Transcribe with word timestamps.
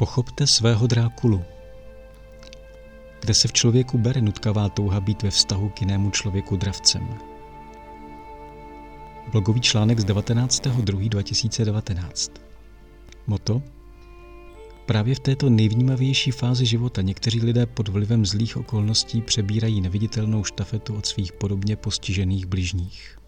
Pochopte 0.00 0.46
svého 0.46 0.86
Drákulu. 0.86 1.44
Kde 3.20 3.34
se 3.34 3.48
v 3.48 3.52
člověku 3.52 3.98
bere 3.98 4.20
nutkavá 4.20 4.68
touha 4.68 5.00
být 5.00 5.22
ve 5.22 5.30
vztahu 5.30 5.68
k 5.68 5.80
jinému 5.80 6.10
člověku 6.10 6.56
dravcem? 6.56 7.18
Blogový 9.32 9.60
článek 9.60 10.00
z 10.00 10.04
19.2.2019. 10.04 12.32
Moto 13.26 13.62
Právě 14.86 15.14
v 15.14 15.20
této 15.20 15.50
nejvnímavější 15.50 16.30
fázi 16.30 16.66
života 16.66 17.02
někteří 17.02 17.40
lidé 17.40 17.66
pod 17.66 17.88
vlivem 17.88 18.26
zlých 18.26 18.56
okolností 18.56 19.22
přebírají 19.22 19.80
neviditelnou 19.80 20.44
štafetu 20.44 20.96
od 20.96 21.06
svých 21.06 21.32
podobně 21.32 21.76
postižených 21.76 22.46
bližních. 22.46 23.19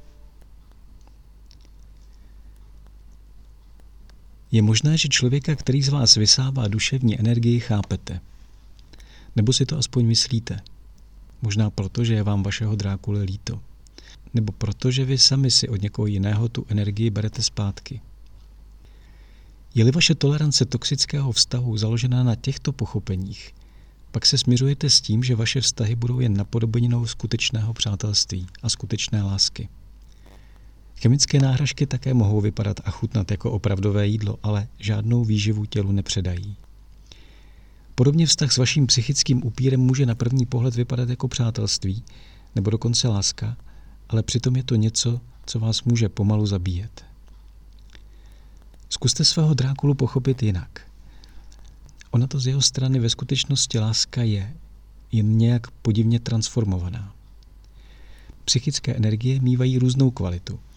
Je 4.53 4.63
možné, 4.63 4.99
že 4.99 5.09
člověka, 5.09 5.57
který 5.57 5.83
z 5.83 5.89
vás 5.89 6.17
vysává 6.17 6.69
duševní 6.69 7.21
energii, 7.21 7.61
chápete. 7.61 8.21
Nebo 9.37 9.53
si 9.53 9.67
to 9.67 9.79
aspoň 9.79 10.07
myslíte. 10.07 10.61
Možná 11.43 11.71
proto, 11.71 12.05
že 12.05 12.15
je 12.15 12.23
vám 12.23 12.43
vašeho 12.43 12.77
drákule 12.77 13.23
líto. 13.23 13.61
Nebo 14.35 14.53
proto, 14.53 14.91
že 14.91 15.05
vy 15.05 15.19
sami 15.19 15.51
si 15.51 15.69
od 15.69 15.83
někoho 15.83 16.07
jiného 16.07 16.49
tu 16.49 16.67
energii 16.69 17.11
berete 17.11 17.43
zpátky. 17.43 18.01
Je-li 19.75 19.91
vaše 19.91 20.15
tolerance 20.15 20.65
toxického 20.65 21.33
vztahu 21.33 21.77
založena 21.77 22.23
na 22.23 22.35
těchto 22.35 22.73
pochopeních, 22.73 23.55
pak 24.13 24.27
se 24.27 24.39
směřujete 24.39 24.91
s 24.91 25.01
tím, 25.01 25.25
že 25.25 25.37
vaše 25.37 25.61
vztahy 25.61 25.95
budou 25.95 26.21
jen 26.21 26.37
napodobeninou 26.37 27.07
skutečného 27.07 27.75
přátelství 27.75 28.47
a 28.63 28.69
skutečné 28.69 29.23
lásky. 29.23 29.69
Chemické 31.03 31.41
náhražky 31.41 31.87
také 31.87 32.15
mohou 32.15 32.41
vypadat 32.41 32.81
a 32.85 32.91
chutnat 32.91 33.31
jako 33.31 33.51
opravdové 33.51 34.07
jídlo, 34.07 34.39
ale 34.43 34.69
žádnou 34.79 35.25
výživu 35.25 35.65
tělu 35.65 35.93
nepředají. 35.93 36.57
Podobně 37.95 38.27
vztah 38.27 38.53
s 38.53 38.59
vaším 38.59 38.87
psychickým 38.87 39.47
upírem 39.47 39.81
může 39.81 40.07
na 40.07 40.15
první 40.15 40.47
pohled 40.47 40.75
vypadat 40.75 41.09
jako 41.09 41.29
přátelství 41.29 42.03
nebo 42.55 42.71
dokonce 42.71 43.09
láska, 43.09 43.57
ale 44.09 44.23
přitom 44.23 44.57
je 44.57 44.65
to 44.65 44.75
něco, 44.75 45.21
co 45.47 45.61
vás 45.61 45.83
může 45.83 46.09
pomalu 46.09 46.47
zabíjet. 46.47 47.05
Zkuste 48.89 49.25
svého 49.25 49.55
Drákulu 49.55 49.95
pochopit 49.95 50.43
jinak. 50.43 50.81
Ona 52.11 52.27
to 52.27 52.39
z 52.39 52.47
jeho 52.47 52.63
strany 52.63 52.99
ve 52.99 53.11
skutečnosti 53.11 53.79
láska 53.79 54.23
je, 54.23 54.55
jen 55.13 55.39
nějak 55.39 55.71
podivně 55.71 56.21
transformovaná. 56.21 57.15
Psychické 58.45 58.95
energie 58.95 59.41
mývají 59.41 59.79
různou 59.79 60.11
kvalitu– 60.11 60.61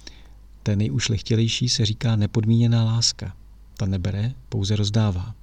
Té 0.66 0.76
nejušlechtilejší 0.76 1.70
se 1.70 1.86
říká 1.86 2.16
nepodmíněná 2.16 2.84
láska. 2.84 3.36
Ta 3.78 3.86
nebere, 3.86 4.34
pouze 4.50 4.76
rozdává. 4.76 5.36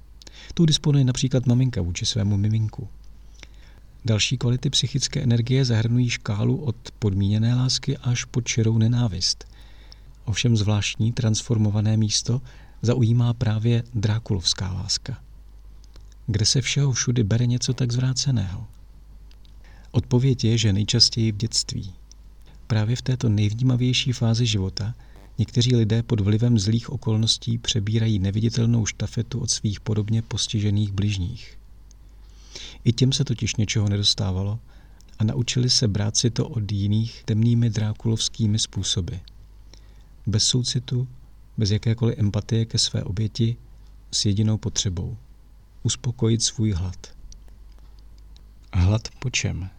Tu 0.53 0.65
disponuje 0.65 1.03
například 1.03 1.45
maminka 1.45 1.81
vůči 1.81 2.05
svému 2.05 2.37
miminku. 2.37 2.87
Další 4.05 4.37
kvality 4.37 4.69
psychické 4.69 5.21
energie 5.21 5.65
zahrnují 5.65 6.09
škálu 6.09 6.57
od 6.57 6.75
podmíněné 6.99 7.55
lásky 7.55 7.97
až 7.97 8.25
po 8.25 8.41
čirou 8.41 8.77
nenávist. 8.77 9.47
Ovšem 10.25 10.57
zvláštní 10.57 11.11
transformované 11.11 11.97
místo 11.97 12.41
zaujímá 12.81 13.33
právě 13.33 13.83
drákulovská 13.93 14.73
láska. 14.73 15.17
Kde 16.27 16.45
se 16.45 16.61
všeho 16.61 16.91
všudy 16.91 17.23
bere 17.23 17.45
něco 17.45 17.73
tak 17.73 17.91
zvráceného? 17.91 18.67
Odpověď 19.91 20.43
je, 20.43 20.57
že 20.57 20.73
nejčastěji 20.73 21.31
v 21.31 21.37
dětství. 21.37 21.93
Právě 22.67 22.95
v 22.95 23.01
této 23.01 23.29
nejvnímavější 23.29 24.11
fázi 24.11 24.45
života 24.45 24.93
Někteří 25.37 25.75
lidé 25.75 26.03
pod 26.03 26.19
vlivem 26.19 26.59
zlých 26.59 26.89
okolností 26.89 27.57
přebírají 27.57 28.19
neviditelnou 28.19 28.85
štafetu 28.85 29.39
od 29.39 29.51
svých 29.51 29.79
podobně 29.79 30.21
postižených 30.21 30.91
bližních. 30.91 31.59
I 32.83 32.93
těm 32.93 33.11
se 33.11 33.23
totiž 33.23 33.55
něčeho 33.55 33.89
nedostávalo 33.89 34.59
a 35.19 35.23
naučili 35.23 35.69
se 35.69 35.87
brát 35.87 36.17
si 36.17 36.29
to 36.29 36.47
od 36.47 36.71
jiných 36.71 37.23
temnými 37.25 37.69
drákulovskými 37.69 38.59
způsoby. 38.59 39.15
Bez 40.27 40.43
soucitu, 40.43 41.07
bez 41.57 41.71
jakékoliv 41.71 42.19
empatie 42.19 42.65
ke 42.65 42.77
své 42.77 43.03
oběti, 43.03 43.57
s 44.11 44.25
jedinou 44.25 44.57
potřebou. 44.57 45.17
Uspokojit 45.83 46.43
svůj 46.43 46.71
hlad. 46.71 47.07
Hlad 48.73 49.07
po 49.19 49.29
čem? 49.29 49.69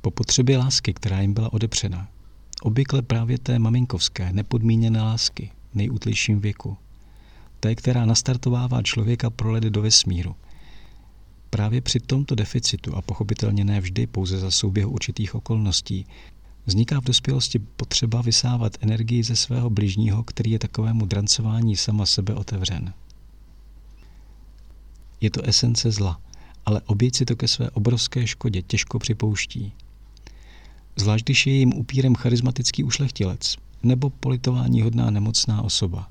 Po 0.00 0.10
potřebě 0.10 0.58
lásky, 0.58 0.94
která 0.94 1.20
jim 1.20 1.34
byla 1.34 1.52
odepřena 1.52 2.08
obvykle 2.64 3.02
právě 3.02 3.38
té 3.38 3.58
maminkovské, 3.58 4.32
nepodmíněné 4.32 5.02
lásky 5.02 5.50
v 5.72 5.74
nejútlejším 5.74 6.40
věku. 6.40 6.76
Té, 7.60 7.74
která 7.74 8.06
nastartovává 8.06 8.82
člověka 8.82 9.30
pro 9.30 9.52
ledy 9.52 9.70
do 9.70 9.82
vesmíru. 9.82 10.34
Právě 11.50 11.80
při 11.80 12.00
tomto 12.00 12.34
deficitu, 12.34 12.96
a 12.96 13.02
pochopitelně 13.02 13.64
ne 13.64 13.80
vždy 13.80 14.06
pouze 14.06 14.38
za 14.38 14.50
souběhu 14.50 14.90
určitých 14.90 15.34
okolností, 15.34 16.06
vzniká 16.66 17.00
v 17.00 17.04
dospělosti 17.04 17.58
potřeba 17.58 18.22
vysávat 18.22 18.76
energii 18.80 19.22
ze 19.22 19.36
svého 19.36 19.70
bližního, 19.70 20.24
který 20.24 20.50
je 20.50 20.58
takovému 20.58 21.06
drancování 21.06 21.76
sama 21.76 22.06
sebe 22.06 22.34
otevřen. 22.34 22.92
Je 25.20 25.30
to 25.30 25.44
esence 25.44 25.90
zla, 25.90 26.20
ale 26.66 26.80
oběť 26.86 27.16
si 27.16 27.24
to 27.24 27.36
ke 27.36 27.48
své 27.48 27.70
obrovské 27.70 28.26
škodě 28.26 28.62
těžko 28.62 28.98
připouští– 28.98 29.72
zvlášť 31.04 31.24
když 31.24 31.46
je 31.46 31.52
jim 31.52 31.72
upírem 31.74 32.14
charismatický 32.14 32.84
ušlechtilec 32.84 33.56
nebo 33.82 34.10
politování 34.10 34.82
hodná 34.82 35.10
nemocná 35.10 35.62
osoba. 35.62 36.08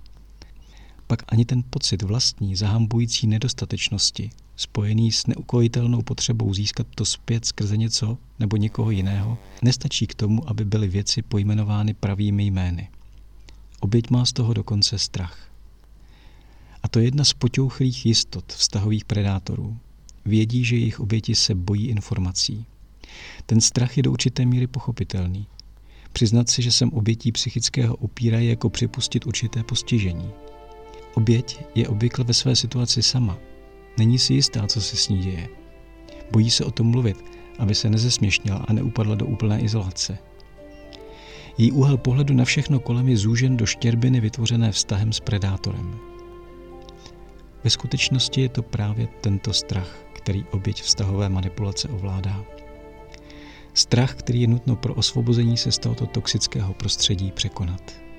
Pak 1.07 1.23
ani 1.27 1.45
ten 1.45 1.63
pocit 1.69 2.01
vlastní 2.01 2.55
zahambující 2.55 3.27
nedostatečnosti, 3.27 4.29
spojený 4.55 5.11
s 5.11 5.27
neukojitelnou 5.27 6.01
potřebou 6.01 6.53
získat 6.53 6.87
to 6.95 7.05
zpět 7.05 7.45
skrze 7.45 7.77
něco 7.77 8.17
nebo 8.39 8.57
někoho 8.57 8.91
jiného, 8.91 9.37
nestačí 9.61 10.07
k 10.07 10.15
tomu, 10.15 10.49
aby 10.49 10.65
byly 10.65 10.87
věci 10.87 11.21
pojmenovány 11.21 11.93
pravými 11.93 12.45
jmény. 12.45 12.89
Oběť 13.79 14.09
má 14.09 14.25
z 14.25 14.33
toho 14.33 14.53
dokonce 14.53 14.99
strach. 14.99 15.49
A 16.83 16.87
to 16.87 16.99
je 16.99 17.05
jedna 17.05 17.23
z 17.23 17.33
potěuchlých 17.33 18.05
jistot 18.05 18.53
vztahových 18.53 19.05
predátorů. 19.05 19.77
Vědí, 20.25 20.65
že 20.65 20.75
jejich 20.75 20.99
oběti 20.99 21.35
se 21.35 21.55
bojí 21.55 21.87
informací, 21.87 22.65
ten 23.45 23.61
strach 23.61 23.97
je 23.97 24.03
do 24.03 24.11
určité 24.11 24.45
míry 24.45 24.67
pochopitelný. 24.67 25.47
Přiznat 26.13 26.49
si, 26.49 26.61
že 26.61 26.71
jsem 26.71 26.89
obětí 26.89 27.31
psychického 27.31 27.95
upíra 27.95 28.39
je 28.39 28.49
jako 28.49 28.69
připustit 28.69 29.27
určité 29.27 29.63
postižení. 29.63 30.31
Oběť 31.13 31.59
je 31.75 31.87
obvykle 31.87 32.25
ve 32.25 32.33
své 32.33 32.55
situaci 32.55 33.03
sama. 33.03 33.37
Není 33.97 34.19
si 34.19 34.33
jistá, 34.33 34.67
co 34.67 34.81
se 34.81 34.97
s 34.97 35.09
ní 35.09 35.19
děje. 35.19 35.49
Bojí 36.31 36.49
se 36.49 36.65
o 36.65 36.71
tom 36.71 36.87
mluvit, 36.87 37.17
aby 37.59 37.75
se 37.75 37.89
nezesměšnila 37.89 38.65
a 38.67 38.73
neupadla 38.73 39.15
do 39.15 39.25
úplné 39.25 39.61
izolace. 39.61 40.17
Její 41.57 41.71
úhel 41.71 41.97
pohledu 41.97 42.33
na 42.33 42.45
všechno 42.45 42.79
kolem 42.79 43.09
je 43.09 43.17
zúžen 43.17 43.57
do 43.57 43.65
štěrbiny 43.65 44.19
vytvořené 44.19 44.71
vztahem 44.71 45.13
s 45.13 45.19
predátorem. 45.19 45.99
Ve 47.63 47.69
skutečnosti 47.69 48.41
je 48.41 48.49
to 48.49 48.61
právě 48.61 49.07
tento 49.21 49.53
strach, 49.53 50.05
který 50.13 50.43
oběť 50.51 50.81
vztahové 50.81 51.29
manipulace 51.29 51.89
ovládá. 51.89 52.45
Strach, 53.73 54.15
který 54.15 54.41
je 54.41 54.47
nutno 54.47 54.75
pro 54.75 54.93
osvobození 54.93 55.57
se 55.57 55.71
z 55.71 55.77
tohoto 55.77 56.05
toxického 56.05 56.73
prostředí 56.73 57.31
překonat. 57.31 58.12